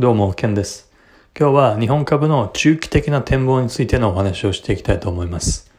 [0.00, 0.90] どうも、ケンです。
[1.38, 5.70] 今日は日本株の中期的な展望についてのお話をしていきたいと思います。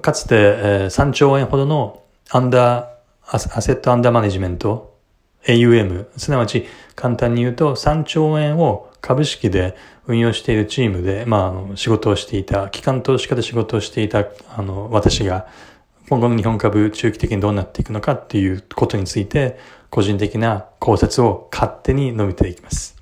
[0.00, 4.96] かつて、3兆円ほどのアンダー、アセットアンダーマネジメント、
[5.44, 6.64] AUM、すなわち
[6.94, 9.76] 簡単に言うと3兆円を株式で
[10.06, 14.24] 運用しているチームで、まあ、仕事をしていた、機関投資家で仕事をしていた、
[14.56, 15.48] あの、私が、
[16.08, 19.58] 今後の日本株中期的にどうなっていくのかっていうことについて、
[19.94, 22.96] 個人的な考察を勝手に述べていきます。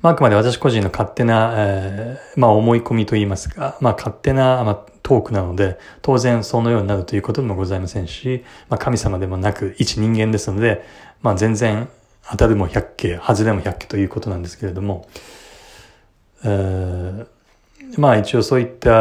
[0.00, 10.84] まあ、あくまで私個人の勝手な、えー、まあ、思い込みと言いますか、まあ、勝手な、まあ、トークなので、当然そのようになるということもございませんし、まあ、神様でもなく、一人間ですので、
[11.20, 11.88] まあ、全然、
[12.28, 15.08] 当たるも百景、外れも百景ということなんですけれども、
[16.44, 17.26] えー、
[18.00, 18.92] まあ一応そういった、え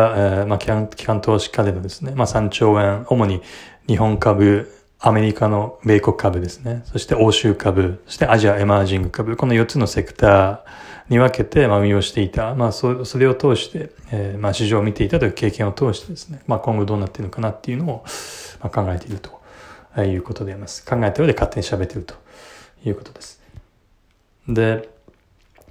[0.43, 3.41] ー、まあ機関機関投資家でのですね、まあ3兆円、主に
[3.87, 4.71] 日本株、
[5.03, 10.59] アメリカの米国株ですね、そして欧州株、そしてアジアエマージング株、この4つのセクター
[11.09, 18.05] に分けて、ま運用していた、まあそれを通して、えー、まあ市場を見ていたという経験を通してですね、まあ今後どうなっているのかなっていうのを、
[18.61, 20.85] まあ、考えているということであります。
[20.85, 22.13] 考えた上で勝手に喋っていると
[22.85, 23.41] いうことです。
[24.47, 24.87] で、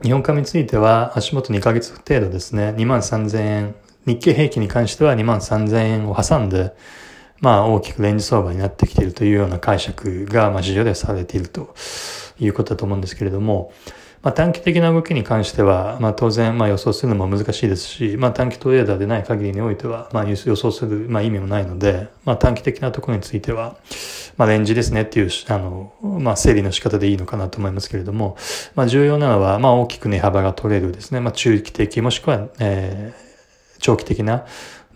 [0.03, 3.75] 日本株については足元2ヶ月程度ですね、2万3000円、
[4.07, 6.73] 日経平均に関しては2万3000円を挟んで、
[7.41, 11.75] まあ大きくレンジ相場になってきているというような解釈が、まあ市場ではされていると
[12.39, 13.73] いうことだと思うんですけれども、
[14.23, 23.77] まあ、短期的な動きに関しては、まあ、当然、まあ、予想するのも難しいですし、まあ、短期トレーダーでない限りにおいては、まあ、予想する、まあ、意味もないので、まあ、短期的なところについては、
[24.37, 28.37] まあ、レンジですねっていう、あの、まあ、整理の仕方でいいのかなと思いますけれども、
[28.75, 33.30] まあ、重要なのは、まあ、大きく値幅が取れるですね、まあ、中期的、もしくは、えー、
[33.81, 34.47] 長期的な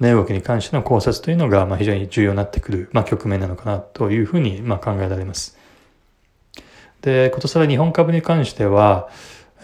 [0.01, 5.59] 値動きに関しての考察というのが、まあ、非常に重要になってくる、まあ、局面なのかなというふうに、まあ、考えられます。
[7.03, 9.09] で、ことさら日本株に関しては、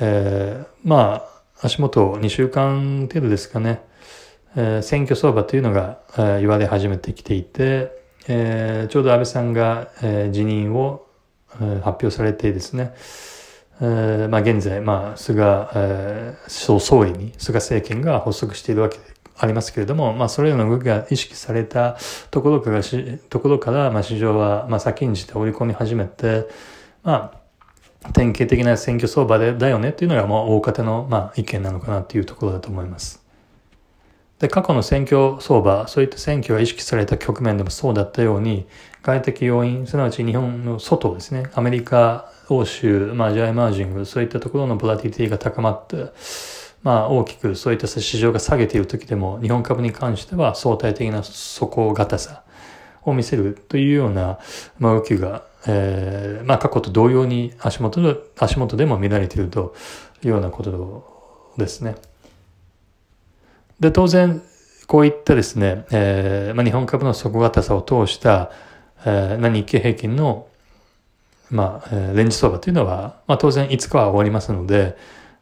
[0.00, 3.82] えー、まあ、足元2週間程度ですかね、
[4.56, 7.92] えー、選挙相場というのが、えー、言われ始めてきていて、
[8.28, 11.06] えー、ちょうど安倍さんが、えー、辞任を、
[11.54, 12.94] えー、発表されてですね、
[13.80, 19.04] まあ現在、まあ、菅、えー、総理に、菅政権が発足しているわけで
[19.38, 21.96] ありますけれども、まあ、それらの動きが意識された
[22.30, 22.82] ところから、
[23.30, 26.46] ところから、まあ、市場は、まあ、先んじて織り込み始めて、
[27.02, 27.32] ま
[28.04, 33.19] あ、典型的な選挙相場でだよねっていうのが、もう、大方の、まあ、意見なのかなっていうところだと思います。
[34.41, 38.67] で、過去の選挙相場、そういった選挙が意識された局面でもそうだったように、
[39.03, 46.06] 外的要因、すなわち日本の外ですね、アメリカ、欧州、まあ、ジャイマージング、そういったところのボラティティが高まって、
[46.83, 52.43] まあ、大きくそういった市場が下げている時でも、日本株に関しては相対的な底堅さ
[53.03, 54.39] を見せるというような、
[54.78, 59.75] まあ、動きが、えー、まあ、過去と同様に足元で、足元でも見られていると
[60.25, 61.97] いうようなことですね。
[63.80, 64.42] で、当然、
[64.86, 68.50] こういったですね、えー、まあ、日本株の底堅さを通した、
[69.06, 70.46] えー、日経平均の、
[71.50, 74.96] まあ、え、レンジ相場というのは、まあ、当然いつかは終わりますので、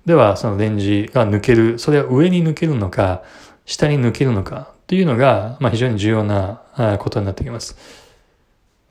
[0.07, 3.23] では、そのレンジが抜ける、それは上に抜けるのか、
[3.67, 6.63] 下に抜けるのかというのが、まあ、非常に重要な
[6.99, 7.77] ことになってきます。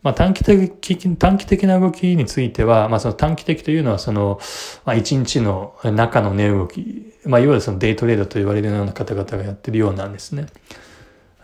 [0.03, 4.39] まあ、短期的、短期的な動きについては、まあ、その短期的というのは、その、
[4.85, 10.47] まあ、一日の中の値動き、まあ、いわゆるそのデイトレードと言われるような方々がやってるようなんですね。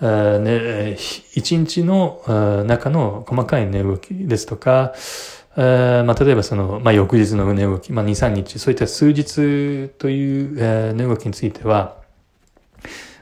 [0.01, 0.97] えね
[1.33, 2.21] 一日の
[2.67, 4.93] 中の細かい値動きですとか、
[5.55, 11.97] えまあ、例えばその、まあ、翌日の値動き、まあ、2、3日、そういった数日という値動きについては、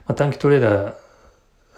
[0.05, 0.93] まあ、短期トレーダ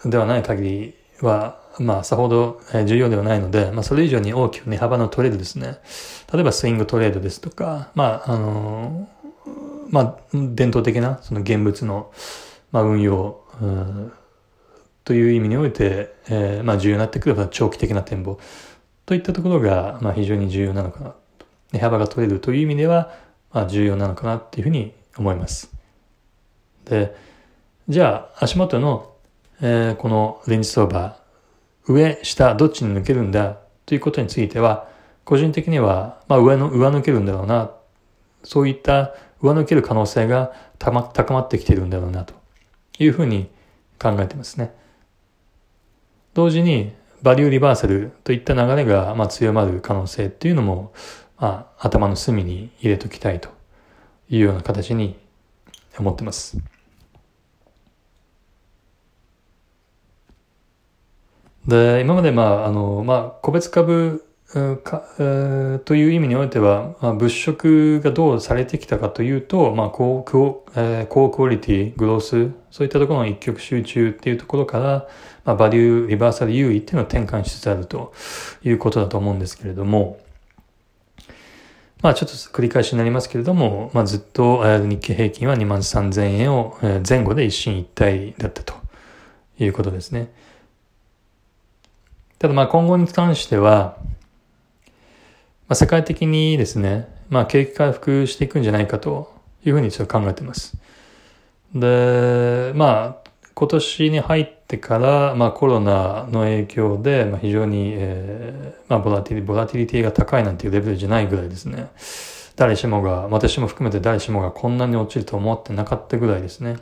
[0.04, 5.78] ーではない限りは、まあ、さほど重要ではないので、まあ、それ以上に大きく値幅の取れるですね。
[6.32, 9.08] 例えば、スイングトレードですとか、まあ、あの、
[9.90, 12.12] まあ、伝統的な、その現物の、
[12.72, 13.42] まあ、運用、
[15.04, 18.38] という意味において、えー、まあ、重要になってくれば長期的な展望
[19.04, 21.14] といったところが、まあ、非常に重要なのかな
[21.72, 23.12] 値幅が取れるという意味では、
[23.52, 25.70] まあ、重要なのかなっていうふうに思います。
[26.86, 27.14] で、
[27.88, 29.14] じゃあ、足元の、
[29.60, 31.18] えー、このレンジ相場、
[31.86, 34.88] 上、下、どっちに抜けるんだということについては、
[35.24, 37.70] 個人的には、まあ、上の、上抜けるんだろうな、
[38.42, 40.92] そういった上抜ける可能性が高
[41.34, 42.34] まってきているんだろうな、と
[42.98, 43.50] いうふうに
[43.98, 44.74] 考えてますね。
[46.32, 46.92] 同時に、
[47.22, 50.92] バリューリバーサルといった流れが、まあ、強まる可能性っていうのも、
[51.38, 53.48] まあ、頭の隅に入れときたいと
[54.28, 55.18] いうような形に
[55.98, 56.58] 思ってます。
[61.66, 64.24] で、今まで、まあ、あの、まあ、個別株
[64.82, 65.02] か
[65.84, 75.08] という意味においては、まあ、物色がどうされてきたかというと、まあ、高高,、えー、高クオリティ、グロース、そういったところの一極集中っていうところから、
[75.44, 78.12] まあ、バリュー、リバーサル優位っていうのを転換しつつあると
[78.62, 80.20] いうことだと思うんですけれども、
[82.02, 86.76] まあちょっと繰り返しになりますけれども、まあずっと日経平均は2万3000円を
[87.08, 88.74] 前後で一進一退だったと
[89.58, 90.30] いうことですね。
[92.44, 93.96] ただまあ今後に関しては、
[95.66, 99.32] まあ、世界的にですね、まあ景気回復していくんじゃないかと
[99.64, 100.76] いうふうにちょっと考えています。
[101.74, 111.88] で、まあ今年に入ってから、まあ、コロナの影響で、まあ、非常に、えーまあ、ボラティリボラティリティが高いなんていうレベルじゃないぐらいですね。
[112.56, 116.76] 誰しもが、私も含めて誰しもがこんなに落ちると思ってなかったぐらいですね。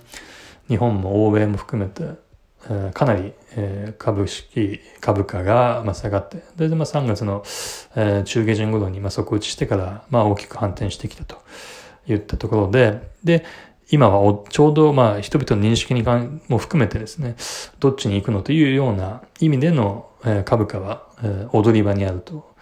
[0.66, 2.20] 日本も欧米も含めて、
[2.94, 3.32] かなり、
[3.98, 7.44] 株式、株価が、下がって、で、まあ、3月の、
[8.24, 11.38] 中下旬頃に、まあ、底打ちしてから、まあ、大きく反転してきたと
[12.06, 13.44] 言ったところで、で、
[13.90, 16.02] 今はちょうどまあ人々の認識に
[16.48, 17.36] も含めてですね、
[17.78, 20.08] どっちに行くのというような意味での
[20.46, 21.06] 株価は
[21.52, 22.54] 踊り場にあると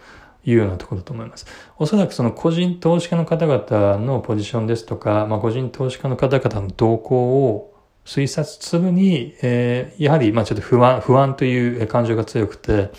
[0.43, 1.45] いうようなところだと思います。
[1.77, 7.70] おそらくその個人投資家の方々のポジションですとか、まあ、個人投資家の方々の動向を
[8.05, 12.91] 推察するに、えー、やはりまあちょっと不安、不安という感情が強くて、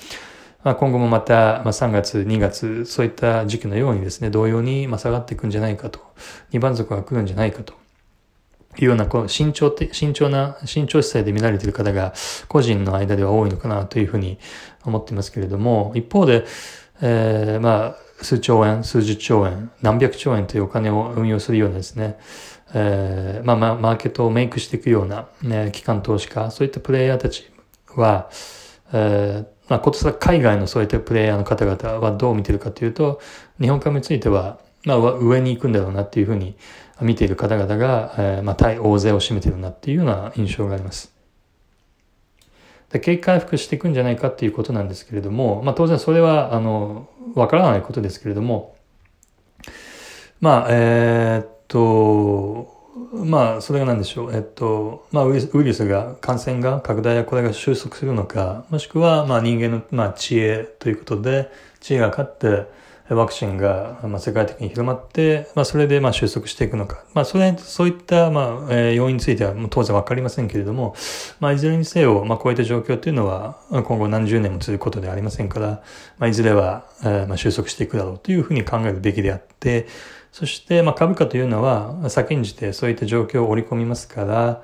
[0.65, 6.01] まあ、今後もまた、まあ、3月、2月、そういった時期のようにですね、同様にまあ下がっていくんじゃないかと、
[6.53, 7.75] 二番底が来るんじゃないかと
[8.79, 12.15] いうような、こう、慎重って、慎重な、慎重姿勢で見られている方が、
[12.49, 14.39] 個人の間では多いのかなというふうに
[14.85, 16.45] 思っていますけれども、一方で、
[17.01, 22.19] えー、まあ、数兆円、数十兆円、何百兆円というお金を運用するようなですね、
[22.75, 27.51] えー、まあ、まあ、マーケットをメイクしていくような、ね、機関投資家、そういったプレイヤーたち
[27.95, 28.31] は、
[28.93, 33.21] えー、まあ、ことさ海外のそういったプレイヤーの方々はどう見てるかというと、
[33.61, 36.57] 日本株については、まあ、上に行くんだろうなっていうふうに
[37.01, 41.13] 見ている方々が、えー、まあ、対大勢を占めてるなっていうような印象があります。
[42.93, 48.77] で景気回復していくんじゃないかっていうことなんですけれども、まあ、当然それは、あの、わからないことですけれども、
[50.41, 52.71] まあ、えー、っと、
[53.13, 54.35] まあ、それが何でしょう？
[54.35, 61.51] えっと、まあウイルスが、感染が、拡大やこれが収束するのか、もしくは、まあ人間の、まあ知恵ということで、
[61.81, 62.67] 知恵が勝って、
[63.15, 67.05] ワクチンが、まあ、世界的に広まって、まあ、それで、まあ、収束していくのか。
[67.15, 70.95] まあ、それ、そういった、まあ、要因については、当然わかりませんけれども、
[71.41, 75.83] まあ、いずれにせよ、まあ、こういった状況っていうのは、今後何十年も続くことではありませんから、
[76.19, 79.87] まあ、いずれは、え、まあ、収束していくだろうというふうに考えるべきであって、
[80.33, 84.63] そして、まあ、株価というのは、先んじてそういった状況を織り込みますから、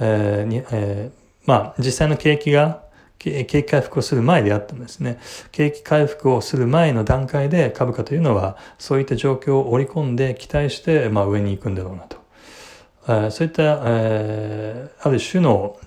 [0.00, 2.83] えーにえー、まあ、実際の景気が、
[3.32, 5.18] 景気回復をする前であってもですね、
[5.52, 13.30] 景気回復をする前の段階で株価というのは、そういった状況を織り込んで期待して、まあ上に行くんだろうなと。
[13.30, 15.78] そういった、えー、ある種の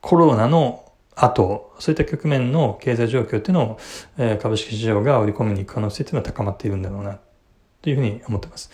[0.00, 0.84] コロナの
[1.14, 3.78] 後、そういった局面の経済状況っていうのを、
[4.18, 7.18] えー、株式市場が織り込みに行く可能性っていうのは高まっているんだろうな、
[7.82, 8.70] というふうに思っています。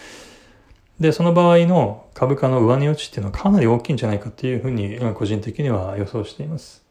[0.99, 6.82] で、その場合の株価の上値落ちっていうのはかなり大きいんじゃないかっていうふうに、個人的には予想しています。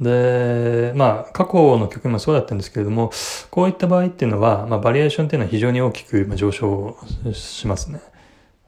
[0.00, 3.10] で、まあ、過去の局面もそうだったんですけれども、
[3.50, 6.96] こういった場合っていうのは、まあ、バリエーションっていうのは非常に大きく上昇
[7.32, 8.00] しますね。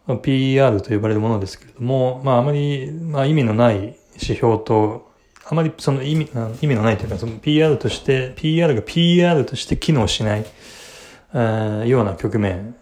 [0.06, 5.12] PER と呼ばれるものですけれども、まあ、あまり、まあ、意味のない指標と、
[5.44, 6.30] あまりその意味、
[6.62, 10.46] 意味のないというか、その PR として、PR が PR として機能しない、
[11.34, 12.74] えー、ような局面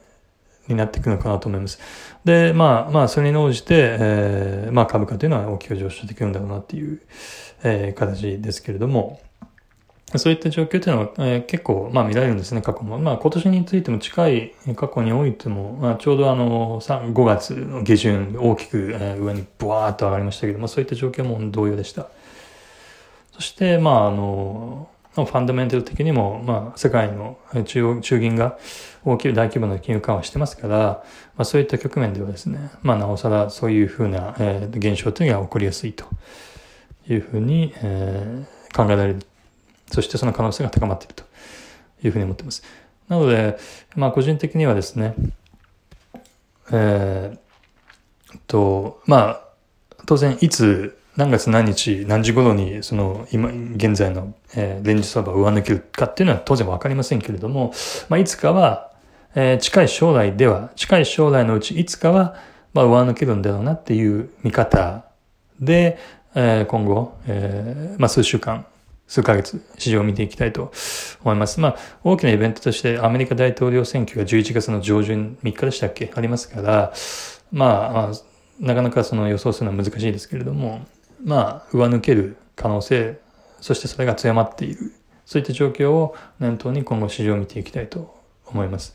[0.68, 1.78] になっていくのかなと思います。
[2.25, 7.00] で、まあ、まあ、それに応じて、えー、まあ、株価というのは大きく上昇していくんだろうなっていう、
[7.62, 9.20] えー、形ですけれども、
[10.14, 12.96] そういった状況というのは、えー、結構、まあ見られるんですね、過去も。
[12.99, 22.06] まあ今年についても近い過去においても、まあちょうどあの、5月の下旬、大きく、えー、上にブワーッと上がりましたけども、そういった状況も同様でした。
[23.32, 24.88] そして、まああの、
[25.25, 28.58] ファンダメンタル的にも、まあ世界の中央、中銀が
[29.04, 31.04] 大きい大規模な金融緩和してますから、ま
[31.38, 36.04] あそういった局面ではですね、まあなおさらそういうふうな、えー、現象というのが起こりやすいと。
[37.08, 39.20] いうふうに、えー、考えられる。
[39.90, 41.25] そしてその可能性が高まっていると
[42.02, 42.62] いうふうに思っています。
[43.08, 43.56] なので、
[43.94, 45.14] まあ個人的にはですね、
[46.73, 49.40] えー、と、まあ、
[50.06, 57.73] 当然いつ何月何日何時頃にその今現在の、えー、レンジ相場を上抜けるかっていうのは当然わかりませんけれども、
[58.08, 58.92] まあ、いつかは、
[59.35, 62.37] えー、近い将来では近い将来のうちいつかは、
[62.75, 65.06] まあ、上抜けるんだろうなっていう見方
[65.58, 65.99] で、
[66.35, 68.66] えー、今後、えー、まあ、数週間
[69.08, 70.73] 数ヶ月、市場を見ていきたいと
[71.23, 71.61] 思います。
[71.61, 76.11] まあ、大きなイベントとしてアメリカ大統領選挙が11月の上旬3日でしたっけ？
[76.14, 76.92] ありますから、
[77.52, 78.12] まあ、
[78.58, 80.85] なかなかその予想するのは難しいですけれども、
[81.25, 83.18] まあ、上抜ける可能性、
[83.61, 84.92] そしてそれが強まっている、
[85.25, 88.14] そういった状況を念頭に今後市場を見ていきたいと
[88.46, 88.94] 思います。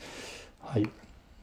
[0.61, 0.89] はい。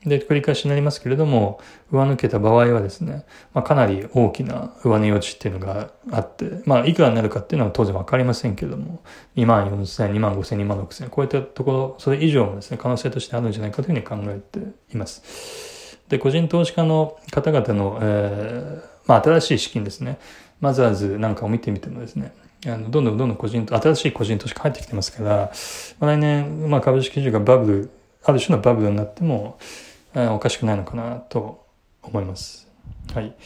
[0.04, 9.02] で、繰り返しになりますけれども、上抜けた場合はですね、まあ、かなり大きな上値余地っていうのがあって、まあ、いくらになるかっていうのは当然わかりませんけれども、
[9.36, 14.60] 2万4千、2万5千、2万6千、こういったところ、それ以上もですね、可能性としてあるんじゃないかというふうに考えて
[14.94, 15.98] います。
[16.08, 20.18] で、個人投資家の方々の、えー、まあ、新しい資金ですね、
[20.60, 22.32] マザーズなんかを見てみてもですね、
[22.66, 25.52] あの、どんどんどんどん個人、新しい個人投資家入ってきてますから、
[26.00, 27.90] 来年、まあ、株式市場がバブル、
[28.24, 29.58] ある種のバブルになっても、
[30.14, 31.64] おかしくないのかなと
[32.02, 32.68] 思います。
[33.14, 33.36] はい。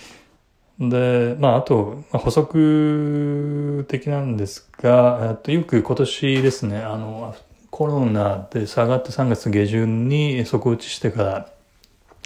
[0.80, 7.34] で、まあ、あと、補足的なんですが、とよく今年ですね、あの、
[7.70, 11.48] コロナで下がって3月下旬に底打ちしてから、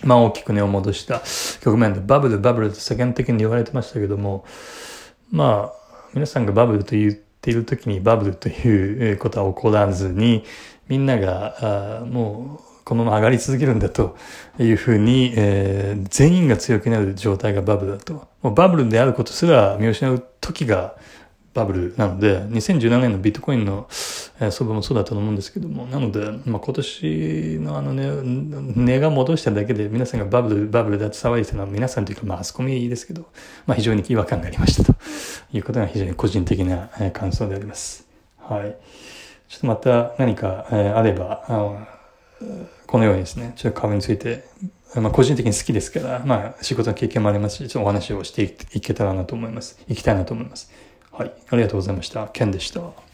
[0.05, 1.23] まあ大きく値を戻した
[1.63, 4.45] 局面でバブル、バブルって世間的に言われてましたけども、
[5.31, 10.45] まあ、皆さんがバブルと言っている時にバブルということは起こらずに、
[10.89, 14.17] みんなが、あもう、このまま上がり続けるんだと
[14.61, 18.29] いうふうに、えー、全員が強くなる状態がバブルだと。
[18.43, 20.95] もうバブルであることすら見失う時が
[21.57, 23.87] バブルなので、2017年のビットコインの、
[24.41, 28.11] えー、相場もそうだったと思うんですけども、なので、まあ、今年のあのね、
[28.77, 33.27] 値が戻しただけで皆さんがバブル、バブルだと騒いでたのは皆さんというか、マスコミですけど、
[33.67, 34.95] まあ、非常に違和感がありましたと
[35.53, 38.07] いうことが非常に個人的な、感想であります。
[38.39, 38.77] はい。
[39.49, 41.87] ちょっとまた何か、えー、あれば、あの
[42.87, 44.45] このようにですね、ちょっと株について、
[44.95, 49.79] まあ個人的に好きですから、まあ仕事の経験もありますし、ちょっとお話をしていけたらなと思います。
[49.89, 50.71] いきたいなと思います。
[51.17, 51.33] はい。
[51.49, 52.29] ありがとうございました。
[52.29, 53.06] ケンでした。